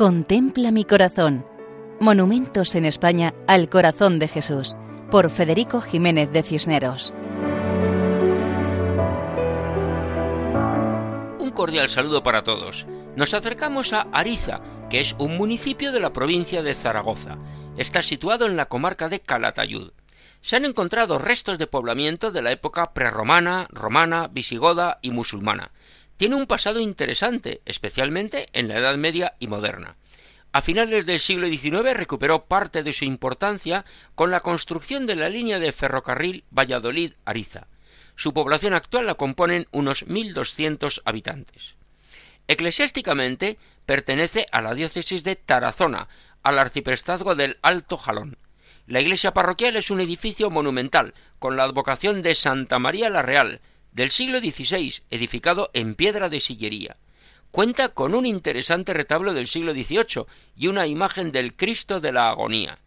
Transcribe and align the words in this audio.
Contempla 0.00 0.70
mi 0.70 0.86
corazón. 0.86 1.44
Monumentos 2.00 2.74
en 2.74 2.86
España 2.86 3.34
al 3.46 3.68
corazón 3.68 4.18
de 4.18 4.28
Jesús, 4.28 4.74
por 5.10 5.30
Federico 5.30 5.82
Jiménez 5.82 6.32
de 6.32 6.42
Cisneros. 6.42 7.12
Un 11.38 11.50
cordial 11.54 11.90
saludo 11.90 12.22
para 12.22 12.44
todos. 12.44 12.86
Nos 13.14 13.34
acercamos 13.34 13.92
a 13.92 14.06
Ariza, 14.10 14.62
que 14.88 15.00
es 15.00 15.14
un 15.18 15.36
municipio 15.36 15.92
de 15.92 16.00
la 16.00 16.14
provincia 16.14 16.62
de 16.62 16.74
Zaragoza. 16.74 17.36
Está 17.76 18.00
situado 18.00 18.46
en 18.46 18.56
la 18.56 18.70
comarca 18.70 19.10
de 19.10 19.20
Calatayud. 19.20 19.92
Se 20.40 20.56
han 20.56 20.64
encontrado 20.64 21.18
restos 21.18 21.58
de 21.58 21.66
poblamiento 21.66 22.30
de 22.30 22.40
la 22.40 22.52
época 22.52 22.94
prerromana, 22.94 23.68
romana, 23.70 24.28
visigoda 24.28 24.98
y 25.02 25.10
musulmana 25.10 25.72
tiene 26.20 26.36
un 26.36 26.46
pasado 26.46 26.80
interesante, 26.80 27.62
especialmente 27.64 28.48
en 28.52 28.68
la 28.68 28.76
Edad 28.76 28.98
Media 28.98 29.36
y 29.38 29.46
moderna. 29.46 29.96
A 30.52 30.60
finales 30.60 31.06
del 31.06 31.18
siglo 31.18 31.48
XIX 31.48 31.94
recuperó 31.94 32.44
parte 32.44 32.82
de 32.82 32.92
su 32.92 33.06
importancia 33.06 33.86
con 34.14 34.30
la 34.30 34.40
construcción 34.40 35.06
de 35.06 35.16
la 35.16 35.30
línea 35.30 35.58
de 35.58 35.72
ferrocarril 35.72 36.44
Valladolid-Ariza. 36.50 37.68
Su 38.16 38.34
población 38.34 38.74
actual 38.74 39.06
la 39.06 39.14
componen 39.14 39.66
unos 39.70 40.06
1.200 40.06 41.00
habitantes. 41.06 41.76
Eclesiásticamente 42.48 43.56
pertenece 43.86 44.44
a 44.52 44.60
la 44.60 44.74
diócesis 44.74 45.24
de 45.24 45.36
Tarazona, 45.36 46.08
al 46.42 46.58
arciprestazgo 46.58 47.34
del 47.34 47.56
Alto 47.62 47.96
Jalón. 47.96 48.36
La 48.86 49.00
iglesia 49.00 49.32
parroquial 49.32 49.76
es 49.76 49.90
un 49.90 50.02
edificio 50.02 50.50
monumental, 50.50 51.14
con 51.38 51.56
la 51.56 51.64
advocación 51.64 52.20
de 52.20 52.34
Santa 52.34 52.78
María 52.78 53.08
la 53.08 53.22
Real, 53.22 53.62
del 53.92 54.10
siglo 54.10 54.40
XVI, 54.40 55.02
edificado 55.10 55.70
en 55.72 55.94
piedra 55.94 56.28
de 56.28 56.40
sillería. 56.40 56.96
Cuenta 57.50 57.88
con 57.88 58.14
un 58.14 58.26
interesante 58.26 58.92
retablo 58.92 59.34
del 59.34 59.48
siglo 59.48 59.72
XVIII 59.72 60.26
y 60.56 60.68
una 60.68 60.86
imagen 60.86 61.32
del 61.32 61.54
Cristo 61.54 62.00
de 62.00 62.12
la 62.12 62.28
Agonía. 62.30 62.78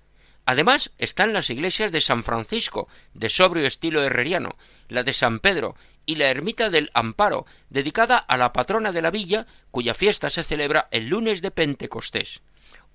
Además 0.46 0.92
están 0.98 1.34
las 1.34 1.50
iglesias 1.50 1.92
de 1.92 2.02
San 2.02 2.24
Francisco, 2.24 2.88
de 3.14 3.30
sobrio 3.30 3.66
estilo 3.66 4.04
herreriano, 4.04 4.56
la 4.90 5.04
de 5.04 5.14
San 5.14 5.40
Pedro 5.40 5.76
y 6.06 6.16
la 6.16 6.30
ermita 6.30 6.70
del 6.70 6.92
Amparo, 6.94 7.46
dedicada 7.70 8.18
a 8.18 8.38
la 8.38 8.52
patrona 8.52 8.92
de 8.92 9.02
la 9.02 9.12
villa, 9.12 9.48
cuya 9.72 9.94
fiesta 9.94 10.30
se 10.30 10.44
celebra 10.44 10.90
el 10.92 11.08
lunes 11.08 11.42
de 11.42 11.52
Pentecostés. 11.52 12.42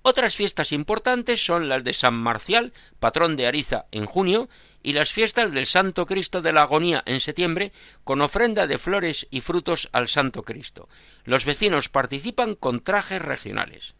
Otras 0.01 0.35
fiestas 0.35 0.71
importantes 0.71 1.45
son 1.45 1.67
las 1.67 1.83
de 1.83 1.93
San 1.93 2.13
Marcial, 2.13 2.73
patrón 2.99 3.35
de 3.35 3.47
Ariza, 3.47 3.85
en 3.91 4.05
junio, 4.05 4.49
y 4.81 4.93
las 4.93 5.11
fiestas 5.11 5.51
del 5.51 5.65
Santo 5.65 6.05
Cristo 6.05 6.41
de 6.41 6.53
la 6.53 6.61
Agonía 6.61 7.03
en 7.05 7.19
septiembre, 7.19 7.73
con 8.05 8.21
ofrenda 8.21 8.65
de 8.65 8.77
flores 8.77 9.27
y 9.29 9.41
frutos 9.41 9.89
al 9.91 10.07
Santo 10.07 10.43
Cristo. 10.43 10.87
Los 11.25 11.43
vecinos 11.43 11.89
participan 11.89 12.55
con 12.55 12.79
trajes 12.79 13.21
regionales. 13.21 13.95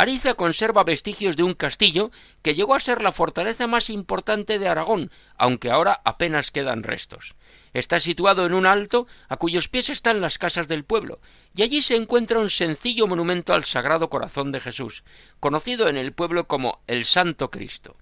Ariza 0.00 0.32
conserva 0.32 0.82
vestigios 0.82 1.36
de 1.36 1.42
un 1.42 1.52
castillo 1.52 2.10
que 2.40 2.54
llegó 2.54 2.74
a 2.74 2.80
ser 2.80 3.02
la 3.02 3.12
fortaleza 3.12 3.66
más 3.66 3.90
importante 3.90 4.58
de 4.58 4.66
Aragón, 4.66 5.10
aunque 5.36 5.70
ahora 5.70 6.00
apenas 6.06 6.50
quedan 6.50 6.84
restos. 6.84 7.34
Está 7.74 8.00
situado 8.00 8.46
en 8.46 8.54
un 8.54 8.64
alto 8.64 9.06
a 9.28 9.36
cuyos 9.36 9.68
pies 9.68 9.90
están 9.90 10.22
las 10.22 10.38
casas 10.38 10.68
del 10.68 10.84
pueblo, 10.84 11.20
y 11.54 11.64
allí 11.64 11.82
se 11.82 11.96
encuentra 11.96 12.38
un 12.38 12.48
sencillo 12.48 13.06
monumento 13.06 13.52
al 13.52 13.64
Sagrado 13.64 14.08
Corazón 14.08 14.52
de 14.52 14.60
Jesús, 14.60 15.04
conocido 15.38 15.86
en 15.86 15.98
el 15.98 16.14
pueblo 16.14 16.48
como 16.48 16.80
el 16.86 17.04
Santo 17.04 17.50
Cristo. 17.50 17.98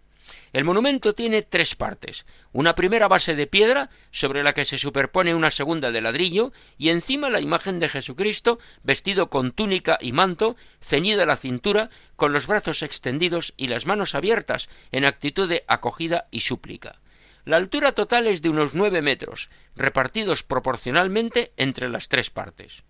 El 0.59 0.65
monumento 0.65 1.15
tiene 1.15 1.43
tres 1.43 1.77
partes, 1.77 2.27
una 2.51 2.75
primera 2.75 3.07
base 3.07 3.37
de 3.37 3.47
piedra 3.47 3.91
sobre 4.11 4.43
la 4.43 4.55
que 4.55 4.65
se 4.65 4.77
superpone 4.77 5.33
una 5.37 5.53
segunda 5.53 5.93
de 5.93 6.01
ladrillo 6.01 6.51
y 6.77 6.89
encima 6.89 7.31
la 7.31 7.41
imagen 7.41 7.79
de 7.79 7.89
Jesucristo 7.89 8.59
vestido 8.83 9.31
con 9.31 9.53
túnica 9.53 9.99
y 10.01 10.11
manto, 10.11 10.57
ceñida 10.81 11.23
a 11.23 11.27
la 11.27 11.37
cintura, 11.37 11.91
con 12.17 12.33
los 12.33 12.49
brazos 12.49 12.83
extendidos 12.83 13.55
y 13.57 13.69
las 13.69 13.87
manos 13.87 14.17
abiertas 14.17 14.69
en 14.91 15.05
actitud 15.05 15.49
de 15.49 15.63
acogida 15.69 16.27
y 16.33 16.41
súplica. 16.41 17.01
La 17.45 17.57
altura 17.57 17.93
total 17.93 18.27
es 18.27 18.43
de 18.43 18.49
unos 18.49 18.75
nueve 18.75 19.01
metros, 19.01 19.51
repartidos 19.77 20.43
proporcionalmente 20.43 21.53
entre 21.57 21.89
las 21.89 22.09
tres 22.09 22.31
partes. 22.31 22.83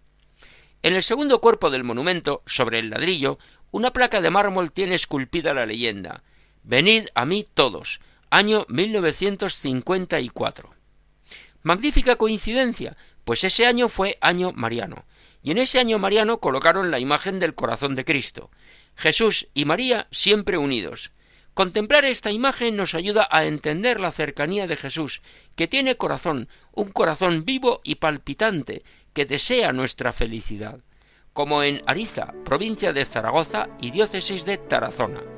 En 0.82 0.94
el 0.94 1.03
segundo 1.03 1.42
cuerpo 1.42 1.69
del 1.69 1.84
monumento, 1.84 2.42
sobre 2.47 2.78
el 2.78 2.88
ladrillo, 2.88 3.38
una 3.71 3.92
placa 3.92 4.22
de 4.22 4.31
mármol 4.31 4.72
tiene 4.72 4.94
esculpida 4.94 5.53
la 5.53 5.66
leyenda 5.66 6.22
Venid 6.62 7.06
a 7.14 7.24
mí 7.24 7.46
todos, 7.54 8.00
año 8.30 8.66
1954. 8.69 10.74
Magnífica 11.62 12.16
coincidencia, 12.16 12.96
pues 13.24 13.44
ese 13.44 13.66
año 13.66 13.88
fue 13.88 14.19
año 14.20 14.52
mariano, 14.52 15.04
y 15.42 15.50
en 15.50 15.58
ese 15.58 15.78
año 15.78 15.98
mariano 15.98 16.38
colocaron 16.38 16.91
la 16.91 16.98
imagen 16.98 17.38
del 17.38 17.54
corazón 17.54 17.94
de 17.94 18.04
Cristo, 18.04 18.50
Jesús 18.97 19.48
y 19.54 19.64
María 19.64 20.08
siempre 20.10 20.58
unidos. 20.58 21.12
Contemplar 21.54 22.04
esta 22.04 22.30
imagen 22.30 22.76
nos 22.76 22.94
ayuda 22.94 23.26
a 23.30 23.44
entender 23.44 23.98
la 23.98 24.12
cercanía 24.12 24.66
de 24.66 24.76
Jesús, 24.76 25.22
que 25.56 25.68
tiene 25.68 25.97
corazón, 25.97 26.48
un 26.72 26.91
corazón 26.91 27.44
vivo 27.44 27.80
y 27.82 27.97
palpitante, 27.97 28.84
que 29.12 29.26
desea 29.26 29.72
nuestra 29.72 30.12
felicidad, 30.12 30.80
como 31.32 31.62
en 31.62 31.82
Ariza, 31.86 32.34
provincia 32.44 32.92
de 32.92 33.04
Zaragoza 33.04 33.68
y 33.80 33.91
diócesis 33.91 34.44
de 34.44 34.58
Tarazona 34.58 35.38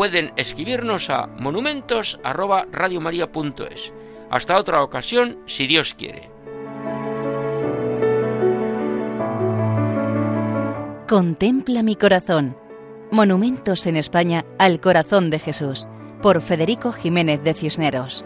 pueden 0.00 0.32
escribirnos 0.36 1.10
a 1.10 1.26
monumentos@radiomaria.es. 1.26 3.92
Hasta 4.30 4.56
otra 4.56 4.82
ocasión, 4.82 5.40
si 5.44 5.66
Dios 5.66 5.92
quiere. 5.92 6.30
Contempla 11.06 11.82
mi 11.82 11.96
corazón. 11.96 12.56
Monumentos 13.10 13.86
en 13.86 13.96
España 13.96 14.46
al 14.58 14.80
corazón 14.80 15.28
de 15.28 15.38
Jesús, 15.38 15.86
por 16.22 16.40
Federico 16.40 16.92
Jiménez 16.92 17.44
de 17.44 17.52
Cisneros. 17.52 18.24